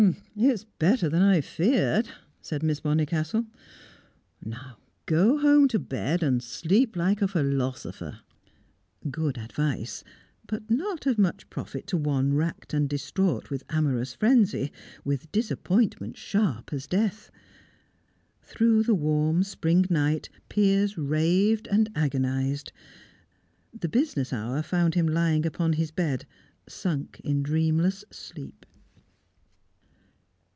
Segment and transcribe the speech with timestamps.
[0.35, 2.09] "It's better than I feared,"
[2.41, 3.45] said Miss Bonnicastle.
[4.43, 8.21] "Now go home to bed, and sleep like a philosopher."
[9.11, 10.03] Good advice,
[10.47, 14.71] but not of much profit to one racked and distraught with amorous frenzy,
[15.05, 17.29] with disappointment sharp as death.
[18.41, 22.71] Through the warm spring night, Piers raved and agonised.
[23.71, 26.25] The business hour found him lying upon his bed,
[26.67, 28.65] sunk in dreamless sleep.